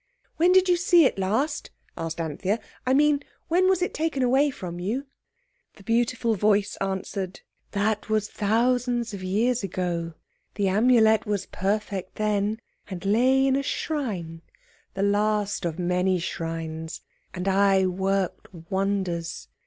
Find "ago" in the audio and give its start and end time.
9.63-10.15